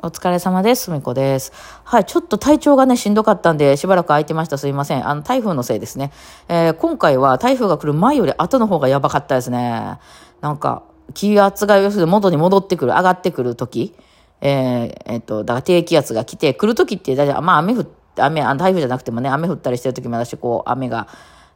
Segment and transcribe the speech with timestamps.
[0.00, 0.84] お疲れ様です。
[0.84, 1.52] すみこです。
[1.82, 4.56] はい、ちょっと体調がね、しんどかったんで、しばらく空いてました。
[4.56, 5.08] すいません。
[5.08, 6.12] あの、台風のせいですね。
[6.48, 9.98] えー今回は台風が来る前より後の方がやばかったですね。
[10.40, 10.84] なんか、
[11.14, 13.92] 気圧が要するに元に戻ってくる、上がってくる時
[14.40, 21.08] えーえっと、だから低気圧が来て、来る時って大体、まあ雨降って、雨、あの台風じゃなくてもね、雨降ったりしてる時も私、こう、雨が、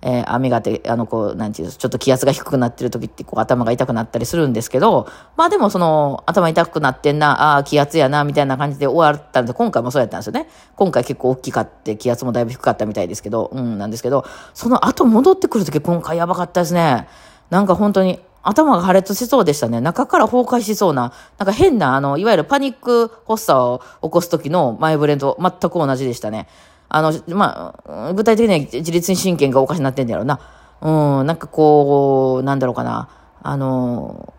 [0.03, 10.49] えー雨がて、あの、こう、なんていうちょっと気圧が低くなってる時って、こう、頭が痛くなったりするんですけど、まあでも、その、頭痛くなってんな、ああ、気圧やな、みたいな感じで終わったんで、今回もそうやったんですよね。
[10.77, 17.07] 今回結構大きかって、気圧もだいぶ低かったみたいですけど、うん、なんですけど、その後戻ってくる時、今回やばかったですね。
[17.51, 19.81] なんか本当に、頭が破裂しそうでしたね。
[19.81, 26.49] 中から崩壊しそうな、なんか変な、あの、いわゆるパニック発作を起こす時の前触れと全く同じでしたね。
[26.95, 30.39] あの、まあ、具体的には自律神経がおかしになってんだろうな。
[30.83, 33.09] うん、なんかこう、なんだろうかな。
[33.43, 34.35] あの、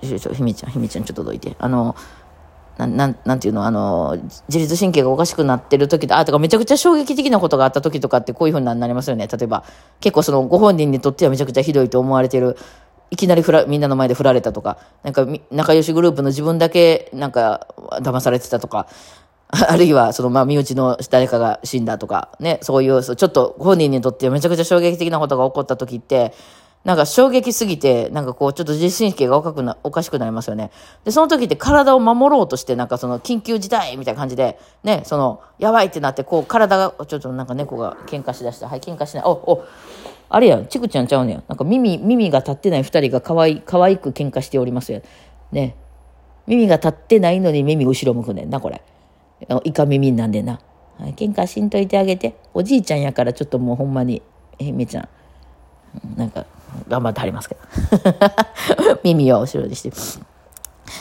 [0.00, 1.56] ちょ、ちょ、ひみちゃん、ひみちゃんちょっとどいて。
[1.58, 1.96] あの、
[2.78, 4.16] なん、なん、なんていうの、あの、
[4.48, 9.26] 自律神経がおかしくなってる時と、あ、とかめちゃくちゃ衝撃的なことがあった時とかってこういうふうになりますよね。
[9.26, 9.64] 例えば、
[10.00, 12.56] 結構そのご本人にとってはめちゃくちゃひどいと思われてる、
[13.10, 17.66] いきなりふら、みんなの前で振られたとか、なんか仲良しグループの自分だけ、なんか、
[18.02, 18.86] 騙されてたとか、
[19.68, 26.32] あるいは、その、まあ、身内の誰かが死んだとか、ね、そういう、ちょっと本人にとってめちゃくちゃ衝撃的なことが起こった時って、
[26.84, 30.70] なんか衝撃すぎて、なんかこう、ちょっと自律神経がおかくな、おかしくなりますよね。
[31.04, 38.68] で、その時って体を守ろうとして、なんかその、緊急事態みたいな感じで、ね、その、やばいってなって、こう、体が、ちょっとなんか猫が喧嘩しだした。
[38.68, 39.24] はい、喧嘩しない。
[39.26, 39.64] お、お、
[40.30, 41.42] あれやん、ちくちゃんちゃうねや。
[41.48, 45.02] なんか耳、耳が立ってない二人が可愛い、可愛く喧嘩しておりますよ。
[45.52, 45.76] ね。
[46.46, 48.80] 耳が立ってないのに耳後ろ向くねんな、これ。
[49.64, 50.60] イカ耳なんでな。
[50.98, 52.36] はい、喧嘩しんといてあげて。
[52.52, 54.22] おじいちゃんやからちょっともうほんまに、
[54.58, 55.08] えめちゃん。
[56.16, 56.44] なんか、
[56.88, 57.60] 頑張ってはりますけど。
[59.02, 59.90] 耳を後ろにして。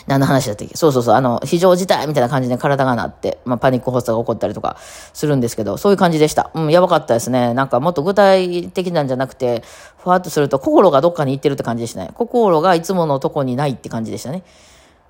[0.07, 0.77] 何の話だったっけ？
[0.77, 4.77] そうそうそう、あの、非常事態みたいな感じで体がなって、まあ、パニック発作が起こったりとか
[5.13, 6.51] するんですけど、そういう感じでした。
[6.53, 7.53] うん、やばかったですね。
[7.53, 9.63] なんかもっと具体的なんじゃなくて、
[9.97, 12.11] ふわっとすると心がどっかに行ってるって感じでしたね。
[12.13, 14.43] 心がいつものとこにないって感じでしたね。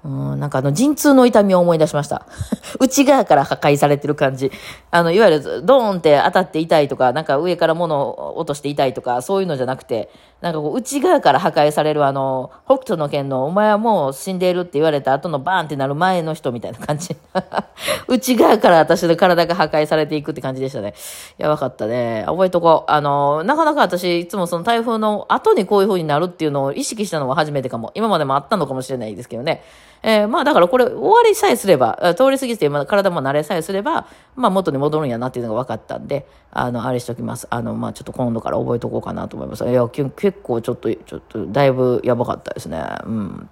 [0.03, 2.25] うん、なんかあの、陣痛の痛みを思い出しました。
[2.79, 4.49] 内側から破壊されてる感じ。
[4.91, 17.13] あの、いわゆる、ドーンって当たって痛いとか、なんか上から物を落として痛いとか、そういうのじゃなくて、なんかこう、内側から破壊されるあの、北斗の剣の、お前はもう死んでいるって言われた後のバーンってなる前の人みたいな感じ。
[18.07, 20.93] 内側から私の体が破壊されていくって感じでしたね。
[21.37, 22.23] やばかったね。
[22.25, 22.91] 覚えとこう。
[22.91, 27.91] あの、なかなか私、いつもその台風の後にこういう風になるっていうのを意識したのは初めてかも。
[27.93, 29.61] 今までもあったのかもしれないですけどね。
[30.01, 37.47] えーまあだからこれ終わりさえすれば、通り過ぎて、体も慣れさえすれば、まあ元に戻るんやなっていうのが分かったんで、あの、あれしときます。
[37.49, 39.67] あの、まあちょっと今度から覚えとこうかなと思います。
[39.67, 40.11] いや、結
[40.41, 42.81] 構ちょっと、ちょっと、だいぶやばかったですね。
[43.05, 43.49] うん。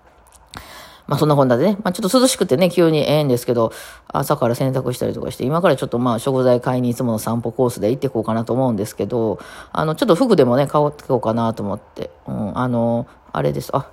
[1.08, 3.72] まあそんなこんなでね、まあちょっと涼しくてね、急にええんですけど、
[4.08, 9.40] 朝から洗濯したりとかして、今からちょっとまあ食材買いにいつもの散歩コースで行ってこうかなと思うんですけど、
[9.72, 13.70] あの、ちょっと服でもね、買おうこうかなと思って、うん、あの、あれです。
[13.74, 13.90] あ、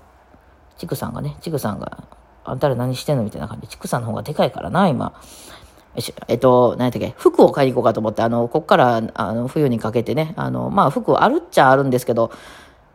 [0.76, 2.04] ちくさんがね、ちくさんが、
[2.44, 5.14] あんたら何してんのみたいな感じで、ちくさんの方がでかいからな、今。
[6.26, 12.32] えっと、何やったっけ、服を買いに行こうかと思って、あの、こっから、あの、冬にかけてね、あの、まあ、服あるっちゃあるんですけど、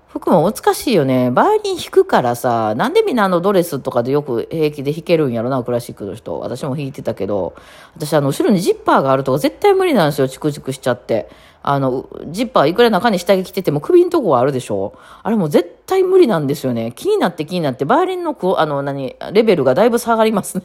[0.09, 1.29] 服も難しいよね。
[1.29, 6.39] バイオリン弾くからさ、なんでみんなあのドレスとかでよく平気で弾けるんやろな、クラシックの人。
[6.39, 7.53] 私も弾いてたけど、
[7.95, 11.29] 私あの、後ろにジッパーがあるとか絶対無理なんですよ、チクチクしちゃって。
[11.61, 16.91] あの、ジッパーいくら中に下着着てても首のとこはあるでしょあれもう絶対無理なんですよね。
[16.95, 20.63] 気になって気になって、バイオリンの、あの、何、レベルがだいぶ下がりますね。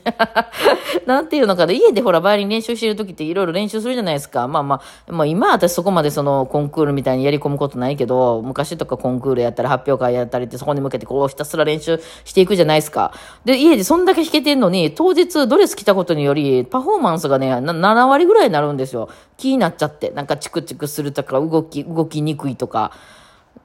[1.06, 4.48] なんていうのかな、家でほら、バイオリン練習してる時っていろいろ練習するじゃないですか。
[4.48, 13.12] まあまあ、まあ今私そこまでそのコンクールみたいにやり込むことないけど、昔とかコンクールやったり発表会やったりってそこに向けてこうひたすら練習していくじゃないですか。
[13.44, 19.08] で、家でそんだけ弾けてんのに、当日ドレス着たことにより、パフォーマンスがね、7割ぐらいになるんですよ。
[19.36, 20.10] 気になっちゃって。
[20.10, 22.92] なんかチクチクするとか、動き、動きにくいとか。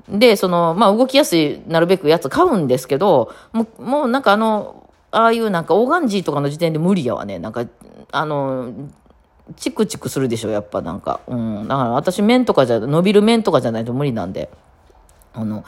[0.10, 7.39] で、その、まあ、動きやすい、なるべくやつ買うんですけど、もう、もうなんかあの、ああいうなんかオーガンジーとかの時点で無理やわね。
[7.39, 7.66] なんか、
[8.12, 8.72] あの、
[9.56, 11.22] チクチクするでしょ、やっぱなんか。
[11.28, 11.68] うん。
[11.68, 14.50] だから私面とかじゃ、伸びる面とかじゃないと無理なんで。
[15.34, 15.63] あの、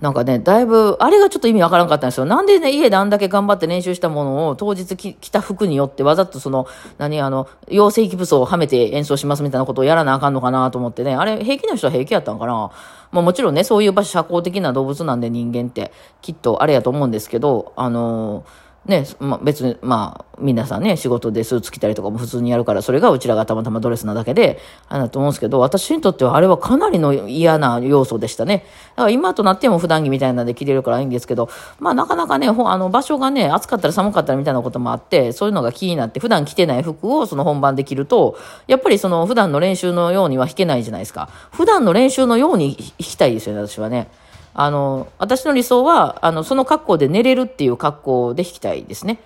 [0.00, 2.24] なんかね、だいぶ、あれがちょっと意味わからんかったんですよ。
[2.24, 6.66] なんでね、家であんだけ頑張って練習したものを当日き着た服によってわざとその、
[6.96, 12.70] 何、あの、陽性器武装をはめて演奏しますみたいなことをやらなあかんのかなと思ってね、あれ、平気な人は平気やったんかな。
[13.12, 15.92] まあもちろんね、そういう場所社交的な動物なんで人間って、
[16.22, 18.44] きっとあれやと思うんですけど、あの
[18.86, 28.64] ね、まあ、別に、まあ、皆さんね、仕事でスーツ着たりとかも普通にやるから、それがうちらがたまたまドレスなだけで、あれだと思うんですけど、私にとってはあれはかなりの嫌な要素でしたね。
[28.96, 41.28] だから今となっても普段着みたいなんで着れるからいいんですけど、まあなかなかね、あの場所がね、暑かったら寒かったらみたいなこともあって、そういうのが気になって、普段着てない服をその本番で着ると、やっぱりその普段の練習のようには弾けないじゃないですか。
[41.52, 44.08] 普段の練習のように弾きたいですよね、私はね。
[44.54, 49.18] あの、私の理想は、あの、その格好で寝れるっていう格好で弾きたいですね。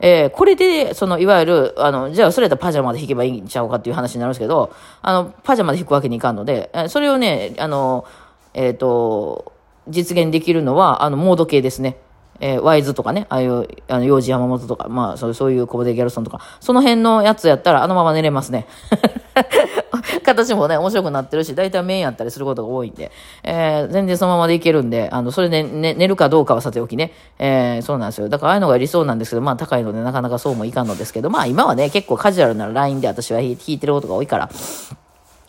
[0.00, 4.72] えー、これで、その、いわゆる、あの、じゃあ、それやったらパジャマで弾けばいいんちゃうかっていう話になるんですけど、
[5.02, 8.04] あの、パジャマで弾くわけにいかんので、それをね、あの、
[8.54, 9.52] えっ、ー、と、
[9.88, 11.96] 実現できるのは、あの、モード系ですね。
[12.40, 18.66] えー、ワイズとかね、ああいう、あの、幼児山本とか、まあ、そうそういうコボデギャルソンとか、その辺のやつやったら、あのまま寝れますね。
[20.24, 23.12] 形もね、面白くなってるし、大体メインやったりすることが多いんで、
[23.42, 28.28] えー、全然そのままでいけるんで、あの、それで、ね、寝るかどうかはさておきね、えー、そうなんですよ。
[28.28, 34.50] だからああいうのが理想なんですけど、まあ高いのでなかなかそうもいかんのですけど、まあ今はね、結構カジュアルなラインで私は弾いてることが多いから、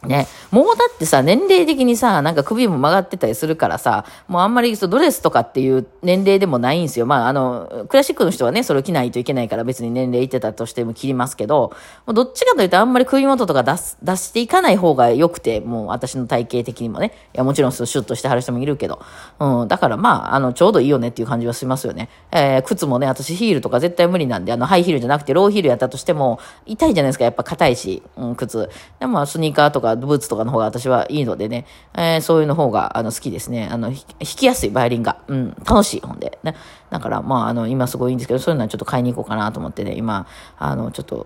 [0.03, 0.27] ね。
[0.51, 7.05] もうだってさ、年齢的にさ、なんか首も曲がってたりするからさ、もうあんまりそドレスとかっていう年齢でもないんですよ。
[7.05, 11.73] まあ、あの、クラシックの人はね、それを着ないといけないから別に年齢いってたとしても切りますけど、
[12.05, 17.13] もうどっちかというとあんまり首元とか出す、出していかない方が良くて、もう私の体型的にもね。
[17.33, 19.01] いや、もちろんシュッとしてはる人もいるけど。
[19.39, 22.09] うん、だからまあ、あの、ちょうどいいよねっていう感じはしますよね。
[22.31, 27.25] えー、靴もね、私ヒールとか絶対無理なんで、あの、ハイヒールじゃなくてローヒールやったとしても、痛いじゃないですか。
[27.25, 28.69] やっぱ硬いし、うん、靴。
[28.99, 31.65] でも、スニーカーとかブーツとかの方が私はいいのでね、
[31.95, 33.67] えー、そういうの方が、あの、好きですね。
[33.71, 35.21] あの、弾きやすい、バイオリンが。
[35.27, 36.39] うん、楽しい、ほんで。
[36.43, 36.55] ね。
[36.89, 40.27] だから、まあ、あの、今すごいいいんですけど、そういうのはちょっと買いに行こうかなと思ってね、今、
[40.57, 41.25] あの、ちょっと、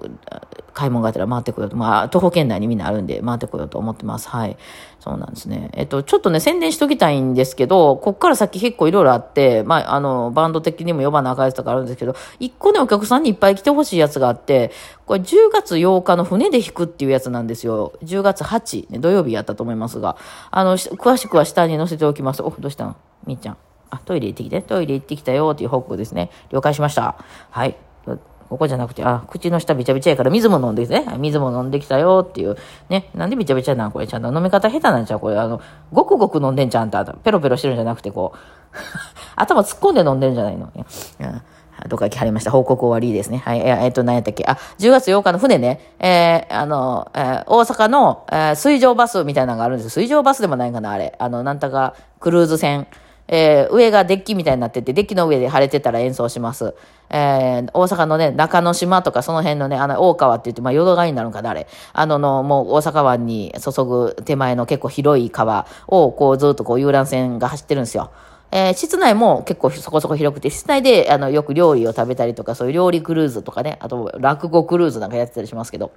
[0.73, 4.29] 買い物があったら回ってこようと、まあ、徒歩圏内にみんなあるんで、回ってこようと思ってます。
[4.29, 4.57] はい。
[4.99, 5.69] そうなんですね。
[5.73, 14.71] えっと、ちょっとね、宣伝しときたいんですけど、こっから先結構いろいろあって、まあ、あの、バンド的にも呼ばなあかんやつとかあるんですけど、一個ね、お客さんにいっぱい来てほしいやつがあって、
[15.05, 17.93] これ10月8日の船で弾くっていうやつなんですよ。
[18.03, 20.17] 10月8、ね、土曜日やったと思いますが、
[20.51, 22.43] あの、詳しくは下に載せておきます。
[22.43, 22.95] お、どうしたん？
[23.25, 23.57] みーちゃん。
[23.89, 24.61] あ、トイレ行ってきて。
[24.61, 26.29] トイレ行ってきたよっていう報告ですね。
[26.49, 27.15] 了解しました。
[27.49, 27.75] はい。
[28.49, 31.17] ここじゃなくて、あ、口の下びちゃびちゃやから水も飲んできてね。
[31.19, 32.57] 水も飲んできたよっていう。
[32.89, 33.11] ね。
[33.13, 34.07] なんでびちゃびちゃなんこれ。
[34.07, 35.37] ちゃんと飲み方下手なんちゃうこれ。
[35.37, 35.61] あの、
[35.93, 38.37] ごくごく飲んでんちゃんと、ペロペロしてるんじゃなくて、こう、
[39.35, 40.71] 頭突っ込んで飲んでるんじゃないの。
[40.75, 40.79] う
[41.23, 41.41] ん
[41.87, 42.51] どっか来はりました。
[42.51, 43.37] 報告終わりですね。
[43.37, 43.61] はい。
[43.61, 44.43] えっ、と、何やったっけ。
[44.45, 45.93] あ、10月8日の船ね。
[45.99, 49.89] えー、あの、えー、大阪の、え、水上バスみたいなのがあるんです。
[49.89, 51.15] 水上バスでもないかな、あれ。
[51.19, 52.85] あの、なんたか、クルーズ船。
[53.31, 56.73] えー、上がデッキみたいになってて、デッキの上で晴れてたら演奏します。
[57.11, 61.67] えー、大阪のね、中之島とかその辺のね、あの、大川って言って、まあ、淀川になるんかな、あれ。
[61.93, 68.09] あの、の、もう大阪湾に注ぐ手前の結構広い川を、こう、ずっとこう、遊覧船が走ってるんですよ。
[68.51, 75.91] えー、室内も結構そこそこ広くて、室内で、あの、よく料理を食べたりとか、そういう料理クルーズとかね、あと、落語クルーズなんかやってたりしますけど。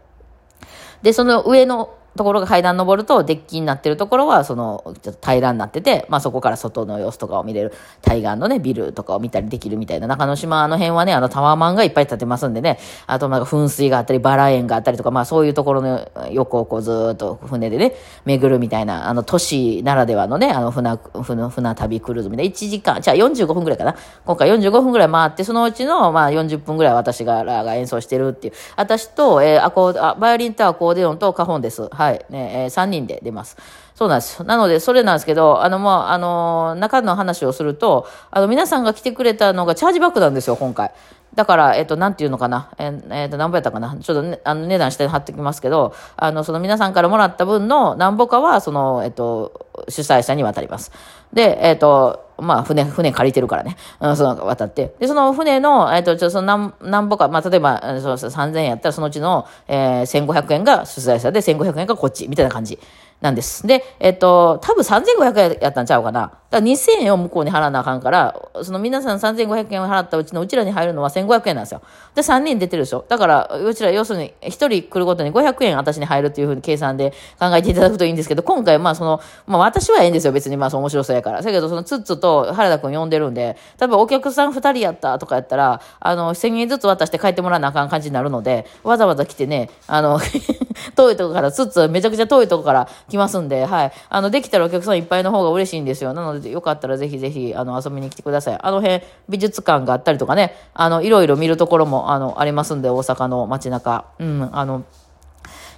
[1.01, 7.73] で、その上のところが階段登ると、デッキになってるところは、その、ちょっと平らになってて、まあそこから外の様子とかを見れる、
[8.03, 17.95] 対岸のね、ビルとかを見たりできるみたいな、中之島の辺はね、あのタワーマンがいっぱい建てますんでね、あとなんか噴水があったり、バラ園があったりとか、まあそういうところの横をこうずっと船でね、
[18.25, 23.97] 巡るみたいな、あの都市ならではのね、あの船、船、船旅クルーズみたいな、1時間、じゃあ45分くらいかな。
[24.27, 28.55] 今回45分くらい回って、そのうちの、まあ40分くらい私が、が演奏してるっていう。
[28.77, 31.89] 私と、えー、アコーあ、バイオリンとアコーディオンとカホンです。
[32.03, 32.25] はい。
[32.31, 33.57] ね、えー3人で出ます。
[33.95, 34.45] そうなんですよ。
[34.45, 40.93] なので、それなんですけど、あの、もう、あの、中の話をすると、あの、皆さんが来てくれたのがチャージバックなんですよ、今回。
[41.35, 42.71] だから、えっと、なんていうのかな。
[42.79, 43.97] えっ、えー、と、何ぼやったかな。
[43.97, 50.93] ちょっと、ね、あの、値段下に貼ってきますけど、あの、その皆さんからもらった分の何ぼかは、その、えっと、主催者に渡ります。
[51.33, 53.77] で、えっと、まあ、船、船借りてるからね。
[54.01, 54.95] うん、その、渡って。
[54.99, 62.79] で、その船の、えっと、ちょ、その、なん、なんぼか、まあ、例えば、その3000円やったら、そのうちの、えー、1500円が主催者で、1500円がこっち、みたいな感じ。
[63.23, 63.67] なんです。
[63.67, 66.21] で、えっと、多分3500円やったんちゃうかな。
[66.21, 71.83] だから2000円を向こうに払わなあかんから、その皆さん3500円を払ったうちのうちらに入るのは1500円なんですよ。
[72.15, 73.05] で、3人出てるでしょ。
[73.09, 80.33] だから、うちら要するに1人来るごとに500円私に入るっていうふうに計算で考えていただくといいんですけど、今回まあその、まあ私はええんですよ。
[80.33, 81.43] 別にまあその面白そうやから。
[81.43, 90.21] だけど、そのツッツと原田くん呼んでるんで、例えばお客さん2人やったとかやったら、あの、1000円ずつ渡して帰ってもらわなあかん感じになるので、わざわざ来てね、あの
[90.97, 93.93] 遠いとこから、ツッツめちゃくちゃ遠いとこから来ますんで、はい。
[94.09, 96.13] あの、できたらお客さんいっぱいの方が嬉しいんですよ。
[96.15, 98.52] なので、よかったらぜひぜひ、あの、遊びに来てください。
[98.61, 104.07] あの辺、美術館があったりとかね、あの、いろいろ見るところも、あの、ありますんで、大阪の街中。
[104.19, 104.85] うん、あの、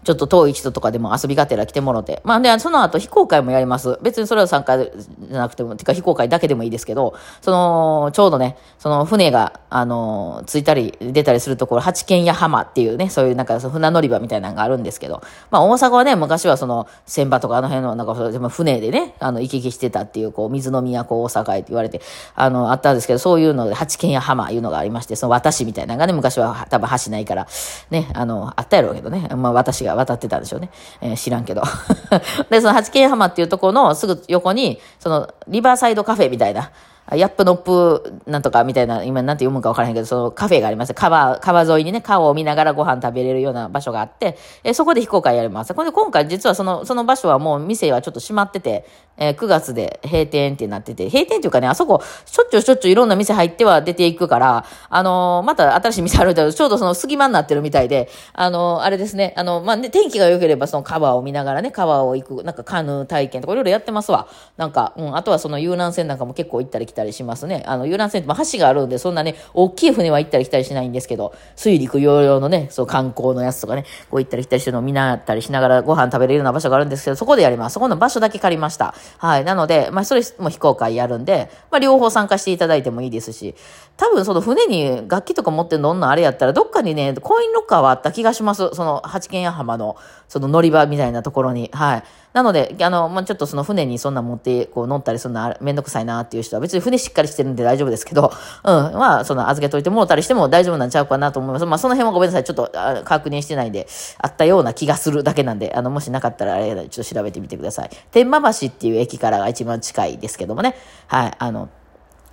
[0.05, 2.21] ちょっと遠い人とかでも遊びがてら来てもろて。
[2.25, 3.99] まあで、その後非公開もやります。
[4.03, 22.01] 別にそれは参加じゃなくても、てか非公開だけでもいいですけど、その、ちょうどね、その船が、あの、着いたり出たりするところ、八軒屋浜っていうね、そういうなんか船乗り場みたいなのがあるんですけど、まあ大阪はね、昔はその、船場とかあの辺の、なんかでも船でね、あの、行き来してたっていう、こう、水の都大阪へって言われて、
[22.35, 27.47] あの、あったんですけど、そういうので、八軒屋浜いうのがありまして、その私みたいなのがね、昔は多分橋ないから、
[27.91, 30.71] ね、あの、あったやろうけどね、まあ私が渡ってたんでしょうね。
[31.01, 31.63] えー、知らんけど。
[32.51, 36.71] で、その八景浜っていうところのすぐ横に、その、リバーサイドカフェみたいな、
[37.13, 40.95] ヤップノップなんとかみたいな、今なんて読むかわからへんけど、そのカフェがあります。
[40.95, 45.75] 川、川沿いにね、川を見ながらご飯食べれるような場所があって、えそこで非公開やります。
[45.75, 64.27] これで今回実はその、その場所はもう店はちょっと閉まってて、えー、9月で閉店ってなってて、閉店っていうかね、あそこ、しょっちゅうしょっちゅういろんな店入っては出ていくから、あのー、また新しい店あるんだけど、ちょうどその隙間になってるみたいで、あのー、あれですね、あの、まあ、ね、天気が良ければその川を見ながらね、川を行く、なんかカヌー体験とかいろいろやってますわ。
[64.57, 67.63] なんか、うん、あとはその遊覧船なんかも結構行ったり来たりしますね。
[67.67, 77.75] あの、遊覧船って、橋があるんで、そんなね、大きい船は行ったり来たりしないんですけど、水陸洋々のね、そう観光のやつとかね、こう行ったり来たりしてるのを見なったりしながらご飯食べれるような場所があるんですけど、そこでやります。
[77.75, 78.95] そこの場所だけ借りました。
[79.19, 79.45] はい。
[79.45, 83.55] なので、まあ、それも非公開やるんで、まあ、両方参加していただいてもいいですし、
[83.97, 88.71] 多分その船に楽器とか持ってんのんのあれやったら、どっかにね、コインロッカーはあった気がします。
[88.73, 89.97] その、八軒屋浜の、
[90.29, 91.71] その乗り場みたいなところに。
[91.73, 92.03] はい。
[92.33, 101.67] なので、あの、まあ、ちょっとその船にそんな持って、こう乗ったりするのめんどくさいなっていう人は、別に船しっかりしてるんで大丈夫ですけど、うん、まあ、その預けといてもろたりしても大丈夫なんちゃうかなと思います。
[101.67, 102.45] まあ、その辺はごめんなさい。
[102.45, 102.71] ちょっと
[103.05, 103.89] 確認してないんで、
[104.19, 107.91] あったような気がするだけなんで、あの、もしなかったらあれ、ちょっと調べてみてください。
[108.11, 110.77] 天満橋っていう駅からが一番近いですけどもね。
[111.07, 111.69] はい、あの、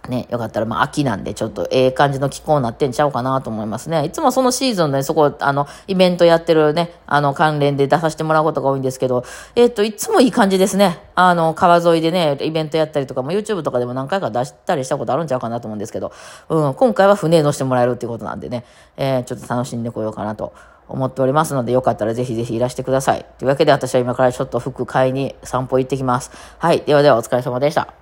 [0.09, 4.05] ね、よかったら、まあ、秋なんで、ちょっとええ感じの気候になってんちゃうかなと思いますね。
[4.05, 9.23] いつもそのシーズンで、そこ、あの、イベントやってるね、あの、関連で出させてもらうことが多いんですけど、
[9.55, 10.99] えっ、と、いつもいい感じですね。
[11.13, 16.11] あの、川沿いでね、イベントやったりとかも、YouTube とかでも何回か出したりしたことあるんちゃうかなと思うんですけど、
[16.49, 18.65] うん、今回は船乗してもらえるっていうことなんでね、
[18.97, 20.53] えー、ちょっと楽しんでこようかなと
[20.87, 23.25] 思っておりますので、よかったらぜひぜひいらしてください。
[23.39, 26.31] というわけで、私は今からちょっと服買いに散歩行ってきます。
[26.57, 26.81] はい。
[26.81, 28.00] ではではお疲れ様でした。